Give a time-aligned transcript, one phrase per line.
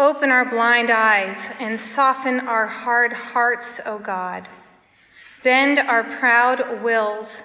[0.00, 4.48] Open our blind eyes and soften our hard hearts, O God.
[5.44, 7.44] Bend our proud wills,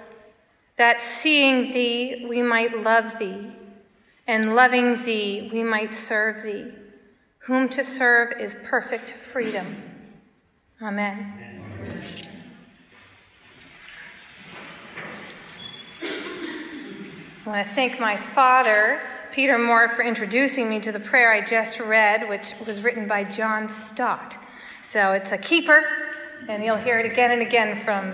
[0.78, 3.54] that seeing thee we might love thee,
[4.26, 6.72] and loving thee we might serve thee.
[7.40, 9.76] Whom to serve is perfect freedom.
[10.82, 11.34] Amen.
[11.36, 11.62] Amen.
[17.46, 19.02] I want to thank my father,
[19.36, 23.26] Peter Moore, for introducing me to the prayer I just read, which was written by
[23.26, 24.38] John Stott.
[24.82, 25.84] So it's a keeper,
[26.48, 28.14] and you'll hear it again and again from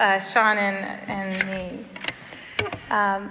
[0.00, 1.84] uh, Sean and, and me.
[2.88, 3.30] Um,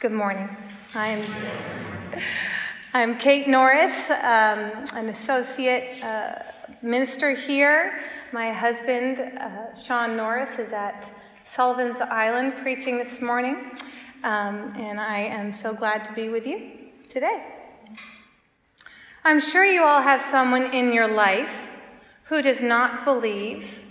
[0.00, 0.54] good morning.
[0.94, 1.22] I'm,
[2.92, 6.34] I'm Kate Norris, um, an associate uh,
[6.82, 7.98] minister here.
[8.30, 11.10] My husband, uh, Sean Norris, is at
[11.46, 13.72] Sullivan's Island preaching this morning,
[14.24, 16.70] um, and I am so glad to be with you
[17.08, 17.44] today.
[19.24, 21.76] I'm sure you all have someone in your life
[22.24, 23.84] who does not believe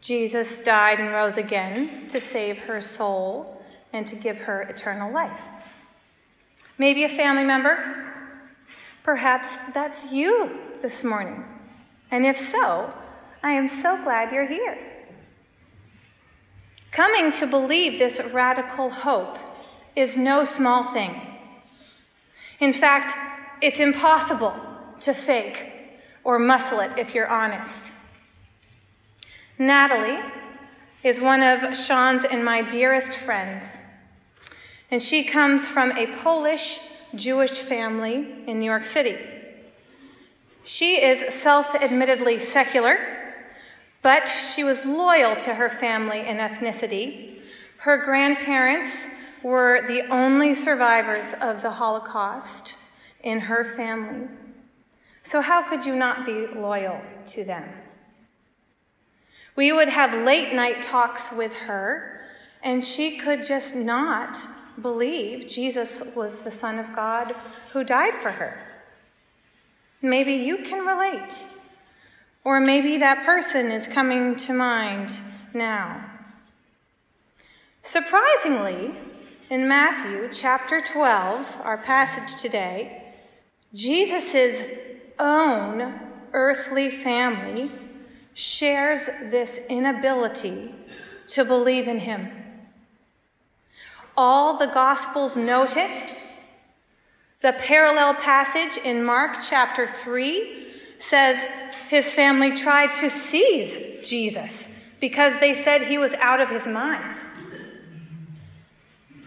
[0.00, 5.48] Jesus died and rose again to save her soul and to give her eternal life.
[6.76, 8.12] Maybe a family member.
[9.02, 11.44] Perhaps that's you this morning.
[12.10, 12.94] And if so,
[13.42, 14.78] I am so glad you're here.
[16.90, 19.38] Coming to believe this radical hope
[19.96, 21.20] is no small thing.
[22.60, 23.16] In fact,
[23.62, 24.54] it's impossible
[25.00, 27.92] to fake or muscle it if you're honest.
[29.58, 30.20] Natalie
[31.02, 33.80] is one of Sean's and my dearest friends,
[34.90, 36.78] and she comes from a Polish
[37.14, 39.16] Jewish family in New York City.
[40.64, 42.98] She is self admittedly secular
[44.04, 47.40] but she was loyal to her family and ethnicity.
[47.78, 49.08] Her grandparents
[49.44, 52.76] were the only survivors of the Holocaust
[53.22, 54.26] in her family.
[55.22, 57.68] So, how could you not be loyal to them?
[59.54, 62.22] We would have late night talks with her,
[62.62, 64.38] and she could just not
[64.80, 67.36] believe Jesus was the Son of God
[67.72, 68.58] who died for her.
[70.02, 71.46] Maybe you can relate.
[72.44, 75.20] Or maybe that person is coming to mind
[75.54, 76.10] now.
[77.82, 78.94] Surprisingly,
[79.54, 83.04] in Matthew chapter 12, our passage today,
[83.72, 84.64] Jesus'
[85.16, 85.94] own
[86.32, 87.70] earthly family
[88.34, 90.74] shares this inability
[91.28, 92.32] to believe in him.
[94.16, 96.02] All the Gospels note it.
[97.40, 100.66] The parallel passage in Mark chapter 3
[100.98, 101.46] says
[101.88, 107.22] his family tried to seize Jesus because they said he was out of his mind.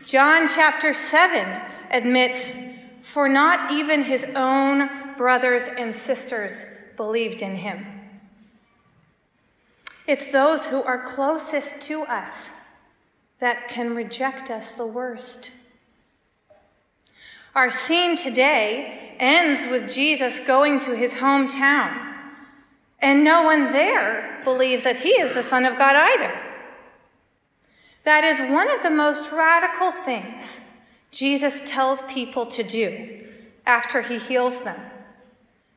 [0.04, 2.58] John chapter 7 admits,
[3.02, 6.64] For not even his own brothers and sisters
[6.96, 7.86] believed in him.
[10.06, 12.52] It's those who are closest to us
[13.40, 15.52] that can reject us the worst.
[17.56, 22.16] Our scene today ends with Jesus going to his hometown,
[23.00, 26.47] and no one there believes that he is the Son of God either.
[28.08, 30.62] That is one of the most radical things
[31.12, 33.28] Jesus tells people to do
[33.66, 34.80] after he heals them.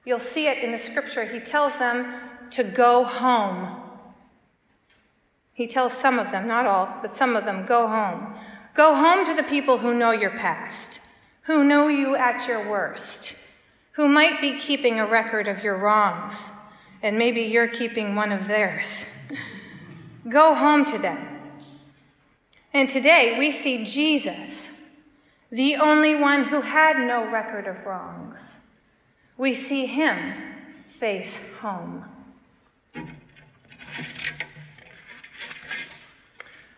[0.05, 1.25] You'll see it in the scripture.
[1.25, 2.15] He tells them
[2.51, 3.81] to go home.
[5.55, 8.33] He tells some of them, not all, but some of them, go home.
[8.75, 11.01] Go home to the people who know your past
[11.43, 13.37] who know you at your worst,
[13.95, 16.53] who might be keeping a record of your wrongs,
[17.03, 19.09] and maybe you're keeping one of theirs.
[20.29, 21.40] Go home to them.
[22.73, 24.75] And today we see Jesus,
[25.51, 28.59] the only one who had no record of wrongs.
[29.37, 30.35] We see him
[30.87, 32.05] face home.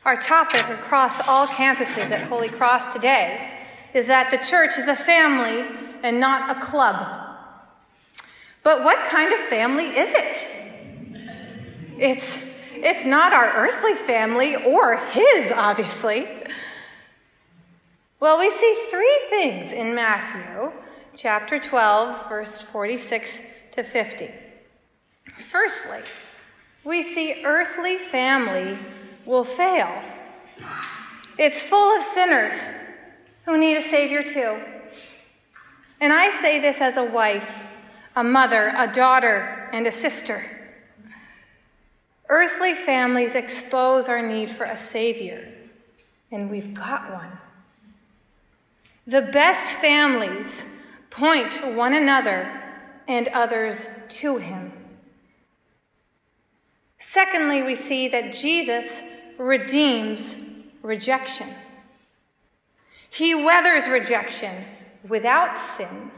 [0.05, 3.51] Our topic across all campuses at Holy Cross today
[3.95, 5.65] is that the church is a family
[6.03, 7.23] and not a club.
[8.63, 10.47] But what kind of family is it?
[11.99, 12.51] It's,
[12.83, 16.27] it's not our earthly family or his, obviously.
[18.19, 20.73] Well, we see three things in Matthew
[21.15, 23.43] chapter 12, verse 46
[23.73, 24.31] to 50.
[25.39, 26.01] Firstly,
[26.85, 28.77] we see earthly family
[29.27, 29.91] will fail.
[31.39, 32.69] It's full of sinners
[33.45, 34.57] who need a Savior too.
[36.01, 37.65] And I say this as a wife,
[38.17, 40.62] a mother, a daughter, and a sister.
[42.33, 45.47] Earthly families expose our need for a Savior,
[46.31, 47.31] and we've got one.
[49.07, 50.65] The best families
[51.11, 52.49] point one another
[53.07, 54.73] and others to him.
[56.97, 59.03] Secondly, we see that Jesus
[59.37, 60.35] redeems
[60.81, 61.49] rejection.
[63.11, 64.65] He weathers rejection
[65.07, 66.11] without sin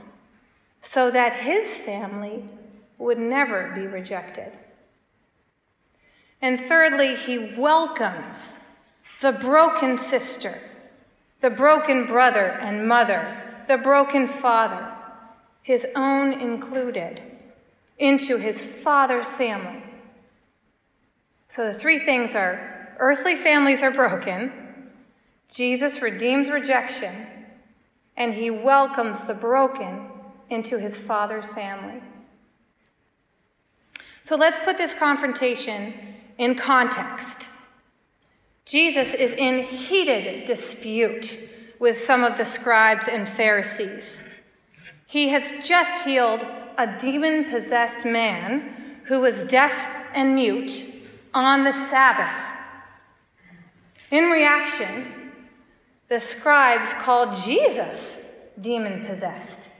[0.81, 2.45] so that his family
[2.99, 4.57] would never be rejected.
[6.45, 8.61] And thirdly, he welcomes
[9.23, 10.61] the broken sister,
[11.41, 13.35] the broken brother and mother,
[13.67, 14.95] the broken father,
[15.63, 17.23] his own included,
[17.97, 19.83] into his father's family.
[21.49, 24.53] So the three things are earthly families are broken,
[25.49, 27.27] Jesus redeems rejection,
[28.19, 30.11] and he welcomes the broken
[30.51, 32.03] into his father's family.
[34.21, 37.51] So let's put this confrontation in context.
[38.67, 41.39] Jesus is in heated dispute
[41.79, 44.23] with some of the scribes and Pharisees.
[45.07, 46.47] He has just healed
[46.79, 50.87] a demon possessed man who was deaf and mute
[51.35, 52.35] on the Sabbath.
[54.11, 55.33] In reaction,
[56.09, 58.21] the scribes called Jesus
[58.61, 59.71] demon possessed.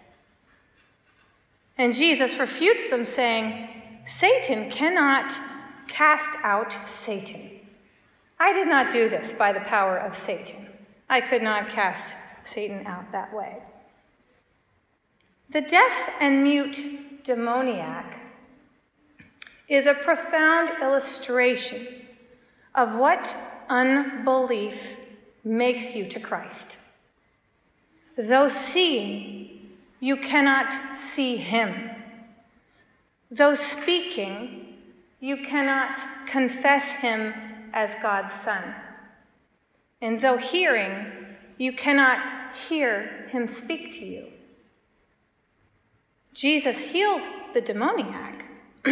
[1.79, 3.69] And Jesus refutes them, saying,
[4.05, 5.39] Satan cannot
[5.89, 7.51] cast out Satan.
[8.39, 10.67] I did not do this by the power of Satan.
[11.09, 13.63] I could not cast Satan out that way.
[15.51, 18.21] The deaf and mute demoniac
[19.69, 21.87] is a profound illustration
[22.75, 23.37] of what
[23.69, 24.97] unbelief
[25.45, 26.79] makes you to Christ.
[28.17, 29.71] Though seeing,
[30.01, 31.91] you cannot see him.
[33.31, 34.64] Though speaking,
[35.25, 37.33] you cannot confess him
[37.73, 38.75] as God's Son.
[40.03, 41.07] And though hearing,
[41.57, 44.27] you cannot hear him speak to you.
[46.35, 48.45] Jesus heals the demoniac,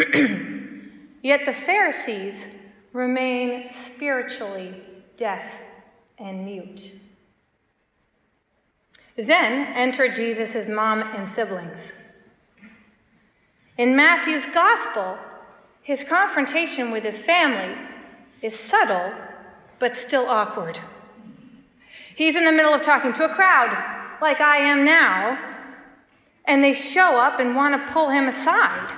[1.23, 2.49] yet the Pharisees
[2.95, 4.87] remain spiritually
[5.19, 5.61] deaf
[6.17, 6.95] and mute.
[9.17, 11.93] Then enter Jesus' mom and siblings.
[13.77, 15.19] In Matthew's gospel,
[15.83, 17.77] his confrontation with his family
[18.41, 19.13] is subtle,
[19.79, 20.79] but still awkward.
[22.15, 23.71] He's in the middle of talking to a crowd,
[24.21, 25.39] like I am now,
[26.45, 28.93] and they show up and want to pull him aside.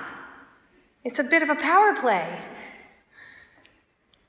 [1.03, 2.37] It's a bit of a power play.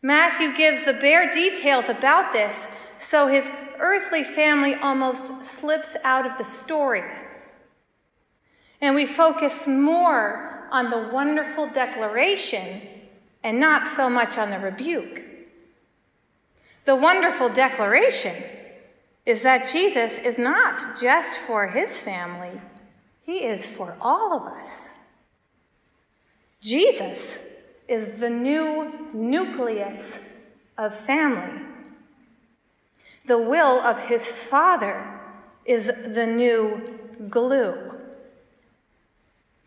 [0.03, 2.69] Matthew gives the bare details about this,
[2.99, 7.03] so his earthly family almost slips out of the story.
[8.81, 12.80] And we focus more on the wonderful declaration
[13.42, 15.24] and not so much on the rebuke.
[16.84, 18.34] The wonderful declaration
[19.24, 22.60] is that Jesus is not just for his family,
[23.20, 24.94] he is for all of us.
[26.60, 27.42] Jesus
[27.88, 30.28] is the new nucleus
[30.78, 31.62] of family.
[33.26, 35.20] The will of his Father
[35.64, 36.98] is the new
[37.28, 37.95] glue.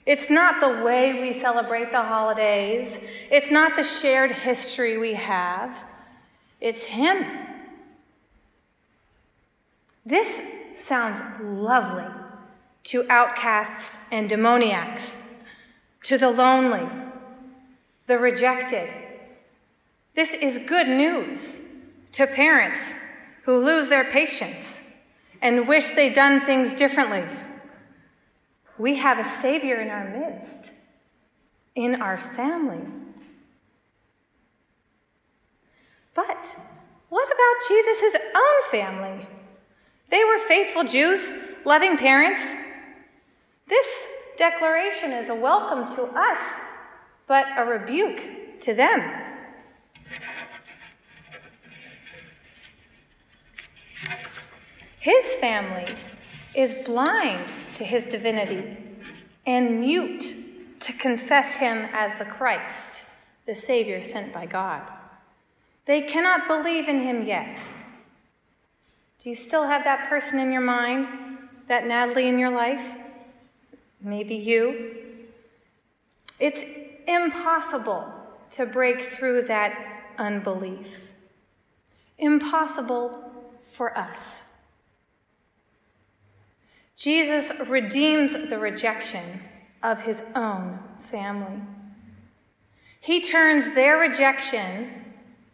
[0.09, 2.99] It's not the way we celebrate the holidays.
[3.29, 5.93] It's not the shared history we have.
[6.59, 7.23] It's Him.
[10.07, 10.41] This
[10.73, 12.07] sounds lovely
[12.85, 15.15] to outcasts and demoniacs,
[16.05, 16.89] to the lonely,
[18.07, 18.91] the rejected.
[20.15, 21.61] This is good news
[22.13, 22.95] to parents
[23.43, 24.81] who lose their patience
[25.43, 27.25] and wish they'd done things differently
[28.79, 30.71] we have a Savior in our midst,
[31.75, 32.79] in our family.
[36.15, 36.57] But
[37.09, 39.27] what about Jesus' own family?
[40.09, 41.33] They were faithful Jews,
[41.65, 42.55] loving parents.
[43.67, 44.07] This
[44.37, 46.61] declaration is a welcome to us,
[47.27, 49.25] but a rebuke to them.
[54.99, 55.85] His family
[56.55, 57.39] is blind
[57.79, 58.77] to his divinity
[59.45, 60.35] and mute
[60.81, 63.05] to confess him as the Christ,
[63.45, 64.81] the Savior sent by God.
[65.85, 67.71] They cannot believe in him yet.
[69.17, 71.07] Do you still have that person in your mind?
[71.67, 72.97] That Natalie in your life?
[74.01, 74.97] Maybe you?
[76.37, 76.65] It's
[77.07, 78.13] impossible
[78.51, 81.13] to break through that unbelief.
[82.17, 83.31] Impossible
[83.71, 84.43] for us.
[86.99, 89.39] Jesus redeems the rejection
[89.81, 91.61] of his own family.
[92.99, 94.89] He turns their rejection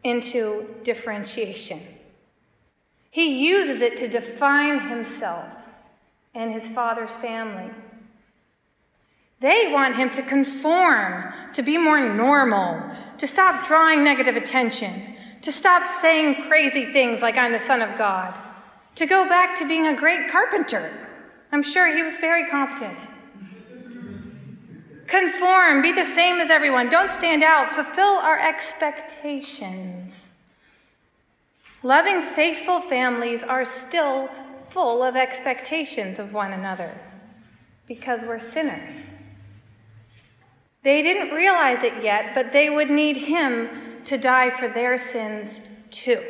[0.03, 1.79] into differentiation.
[3.11, 5.69] He uses it to define himself
[6.33, 7.69] and his father's family.
[9.39, 12.81] They want him to conform, to be more normal,
[13.19, 17.95] to stop drawing negative attention, to stop saying crazy things like I'm the Son of
[17.95, 18.33] God,
[18.95, 20.91] to go back to being a great carpenter.
[21.55, 23.07] I'm sure he was very competent.
[25.07, 30.31] Conform, be the same as everyone, don't stand out, fulfill our expectations.
[31.81, 34.27] Loving, faithful families are still
[34.67, 36.93] full of expectations of one another
[37.87, 39.13] because we're sinners.
[40.83, 43.69] They didn't realize it yet, but they would need him
[44.03, 46.21] to die for their sins too.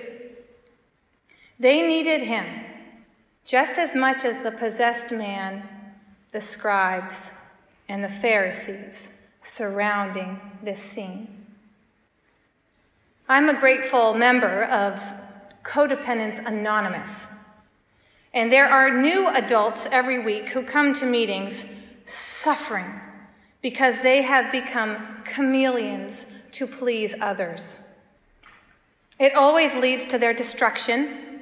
[1.60, 2.46] They needed him
[3.46, 5.70] just as much as the possessed man,
[6.32, 7.34] the scribes,
[7.88, 11.46] and the Pharisees surrounding this scene.
[13.30, 15.02] I'm a grateful member of
[15.64, 17.28] Codependents Anonymous.
[18.34, 21.66] And there are new adults every week who come to meetings
[22.06, 23.00] suffering
[23.62, 27.80] because they have become chameleons to please others.
[29.20, 31.35] It always leads to their destruction.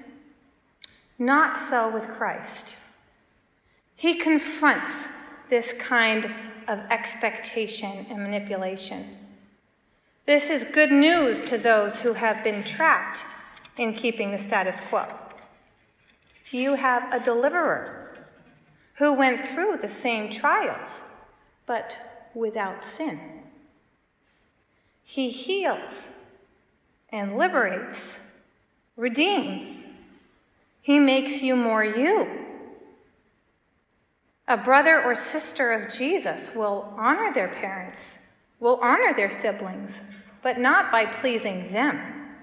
[1.19, 2.77] Not so with Christ.
[3.95, 5.09] He confronts
[5.47, 6.25] this kind
[6.67, 9.17] of expectation and manipulation.
[10.25, 13.25] This is good news to those who have been trapped
[13.77, 15.05] in keeping the status quo.
[16.51, 18.15] You have a deliverer
[18.95, 21.03] who went through the same trials,
[21.65, 23.19] but without sin.
[25.03, 26.11] He heals
[27.09, 28.21] and liberates,
[28.95, 29.87] redeems.
[30.83, 32.27] He makes you more you.
[34.49, 38.19] A brother or sister of Jesus will honor their parents,
[38.59, 40.03] will honor their siblings,
[40.41, 42.35] but not by pleasing them.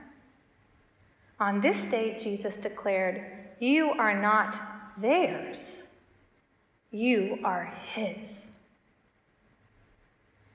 [1.38, 3.22] On this day, Jesus declared,
[3.58, 4.58] You are not
[4.96, 5.84] theirs,
[6.90, 8.52] you are His.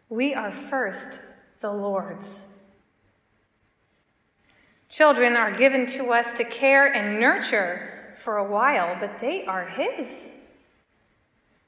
[0.09, 1.21] We are first
[1.59, 2.47] the Lord's.
[4.89, 9.65] Children are given to us to care and nurture for a while, but they are
[9.65, 10.31] His.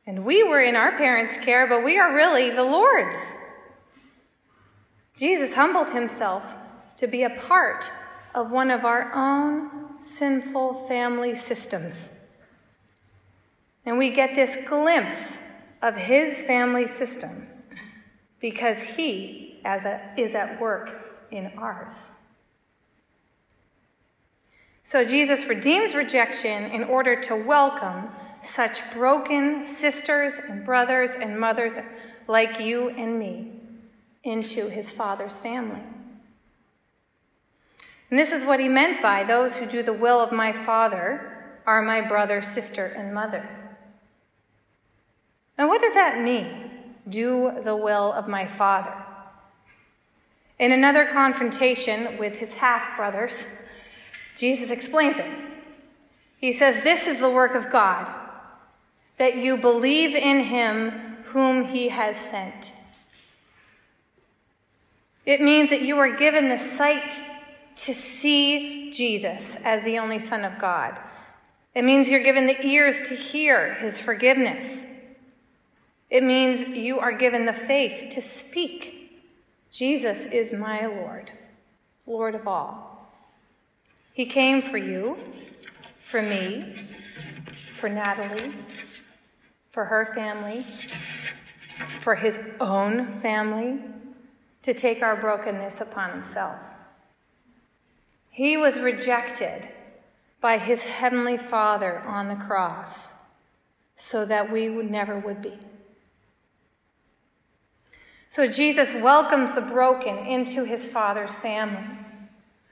[0.06, 3.38] And we were in our parents' care, but we are really the Lord's.
[5.14, 6.58] Jesus humbled himself
[6.98, 7.92] to be a part
[8.36, 12.12] of one of our own sinful family systems.
[13.86, 15.42] And we get this glimpse
[15.82, 17.48] of his family system
[18.40, 22.12] because he a, is at work in ours.
[24.88, 28.08] So Jesus redeems rejection in order to welcome
[28.42, 31.78] such broken sisters and brothers and mothers
[32.30, 33.52] like you and me
[34.24, 35.82] into his Father's family.
[38.10, 41.58] And this is what he meant by those who do the will of my Father
[41.66, 43.46] are my brother, sister, and mother.
[45.58, 46.68] And what does that mean?
[47.10, 48.94] do the will of my Father.
[50.60, 53.46] In another confrontation with his half brothers,
[54.38, 55.26] Jesus explains it.
[56.38, 58.08] He says, This is the work of God,
[59.18, 60.92] that you believe in him
[61.26, 62.74] whom he has sent.
[65.26, 67.22] It means that you are given the sight
[67.78, 70.98] to see Jesus as the only Son of God.
[71.76, 74.88] It means you're given the ears to hear his forgiveness.
[76.10, 79.26] It means you are given the faith to speak.
[79.70, 81.32] Jesus is my Lord,
[82.06, 82.87] Lord of all.
[84.18, 85.16] He came for you,
[86.00, 86.62] for me,
[87.54, 88.52] for Natalie,
[89.70, 93.80] for her family, for his own family,
[94.64, 96.60] to take our brokenness upon himself.
[98.32, 99.70] He was rejected
[100.42, 103.14] by his heavenly Father on the cross
[103.98, 105.60] so that we would never would be.
[108.30, 111.86] So Jesus welcomes the broken into his Father's family,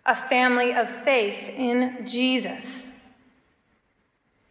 [0.05, 2.91] a family of faith in Jesus.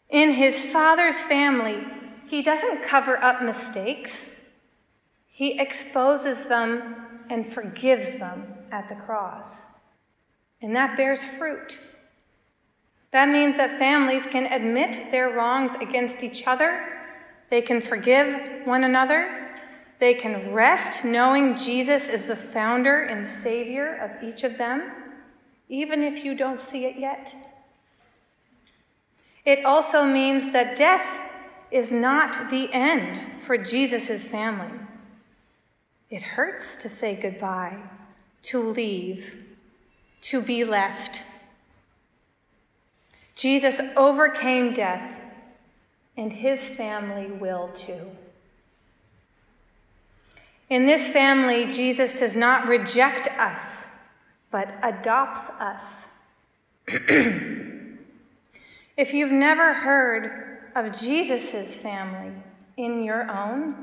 [0.08, 1.78] In his Father's family,
[2.26, 4.30] he doesn't cover up mistakes,
[5.26, 6.96] he exposes them
[7.30, 9.66] and forgives them at the cross.
[10.62, 11.80] And that bears fruit.
[13.10, 16.86] That means that families can admit their wrongs against each other,
[17.48, 19.50] they can forgive one another,
[20.00, 24.90] they can rest knowing Jesus is the founder and savior of each of them,
[25.68, 27.34] even if you don't see it yet.
[29.44, 31.32] It also means that death
[31.70, 34.78] is not the end for Jesus' family.
[36.10, 37.82] It hurts to say goodbye,
[38.42, 39.42] to leave,
[40.22, 41.24] to be left.
[43.34, 45.20] Jesus overcame death
[46.16, 48.10] and his family will too.
[50.70, 53.83] In this family, Jesus does not reject us,
[54.54, 56.08] but adopts us.
[56.86, 57.98] if
[59.12, 62.30] you've never heard of Jesus' family
[62.76, 63.74] in your own,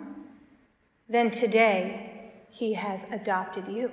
[1.10, 3.92] then today he has adopted you.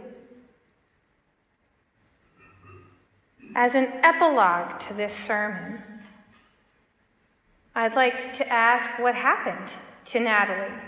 [3.56, 5.82] As an epilogue to this sermon,
[7.74, 10.78] I'd like to ask what happened to Natalie.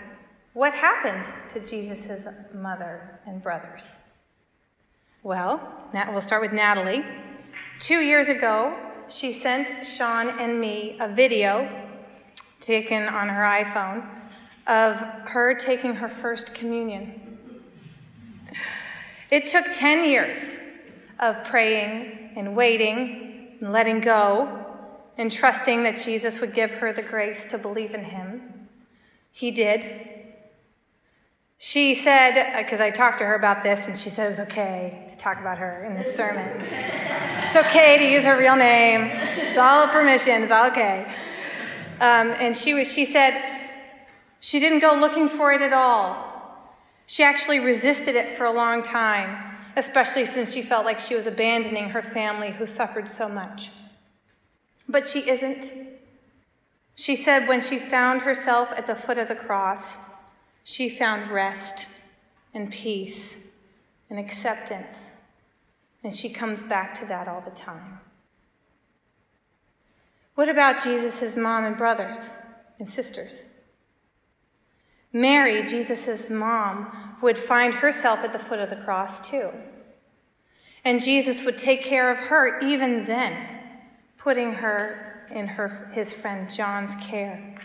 [0.53, 3.97] What happened to Jesus' mother and brothers?
[5.23, 7.05] Well, Nat, we'll start with Natalie.
[7.77, 8.75] Two years ago,
[9.07, 11.69] she sent Sean and me a video
[12.59, 14.03] taken on her iPhone
[14.65, 14.99] of
[15.29, 17.37] her taking her first communion.
[19.29, 20.59] It took 10 years
[21.19, 24.65] of praying and waiting and letting go
[25.19, 28.69] and trusting that Jesus would give her the grace to believe in him.
[29.31, 30.20] He did.
[31.63, 35.05] She said, because I talked to her about this, and she said it was okay
[35.07, 36.59] to talk about her in this sermon.
[36.59, 39.11] it's okay to use her real name.
[39.37, 40.41] It's all permission.
[40.41, 41.05] It's all okay.
[41.99, 43.39] Um, and she was, she said
[44.39, 46.73] she didn't go looking for it at all.
[47.05, 51.27] She actually resisted it for a long time, especially since she felt like she was
[51.27, 53.69] abandoning her family who suffered so much.
[54.89, 55.71] But she isn't.
[56.95, 59.99] She said when she found herself at the foot of the cross,
[60.63, 61.87] she found rest
[62.53, 63.39] and peace
[64.09, 65.13] and acceptance.
[66.03, 67.99] And she comes back to that all the time.
[70.35, 72.29] What about Jesus' mom and brothers
[72.79, 73.43] and sisters?
[75.13, 79.49] Mary, Jesus' mom, would find herself at the foot of the cross too.
[80.83, 83.35] And Jesus would take care of her even then
[84.17, 87.55] putting her in her, his friend John's care.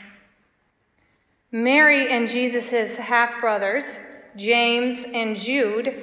[1.52, 4.00] Mary and Jesus' half brothers,
[4.36, 5.94] James and Jude,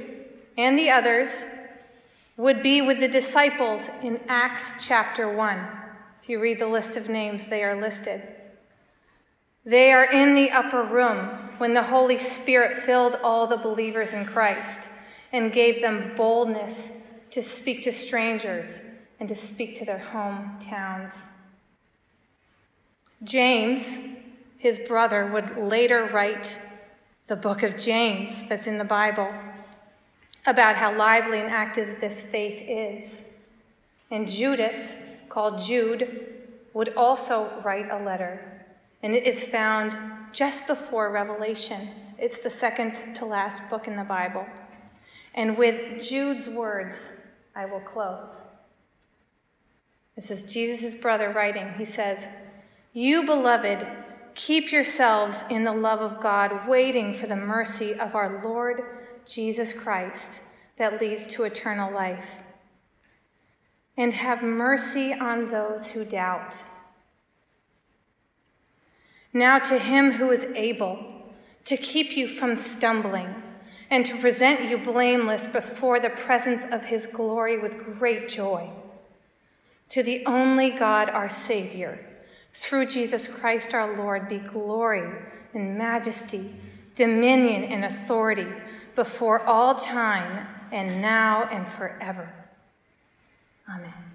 [0.57, 1.45] and the others,
[2.37, 5.59] would be with the disciples in Acts chapter 1.
[6.21, 8.23] If you read the list of names, they are listed.
[9.65, 14.25] They are in the upper room when the Holy Spirit filled all the believers in
[14.25, 14.89] Christ
[15.33, 16.91] and gave them boldness
[17.31, 18.81] to speak to strangers
[19.19, 21.27] and to speak to their hometowns.
[23.23, 23.99] James,
[24.63, 26.57] his brother, would later write
[27.27, 29.29] the book of James that's in the Bible
[30.47, 33.25] about how lively and active this faith is.
[34.09, 34.95] And Judas,
[35.27, 36.37] called Jude,
[36.73, 38.39] would also write a letter,
[39.03, 39.99] and it is found
[40.31, 41.89] just before Revelation.
[42.17, 44.47] It's the second to last book in the Bible.
[45.35, 47.11] And with Jude's words,
[47.53, 48.45] I will close.
[50.15, 51.73] This is Jesus' brother writing.
[51.77, 52.29] He says,
[52.93, 53.85] You, beloved,
[54.35, 58.83] keep yourselves in the love of God, waiting for the mercy of our Lord
[59.25, 60.41] Jesus Christ
[60.77, 62.41] that leads to eternal life.
[63.95, 66.63] And have mercy on those who doubt.
[69.31, 71.31] Now, to him who is able
[71.65, 73.33] to keep you from stumbling
[73.91, 78.71] and to present you blameless before the presence of his glory with great joy
[79.93, 81.99] to the only God, our Savior,
[82.53, 85.09] through Jesus Christ our Lord, be glory
[85.53, 86.53] and majesty,
[86.95, 88.47] dominion and authority
[88.95, 92.31] before all time and now and forever.
[93.69, 94.12] Amen.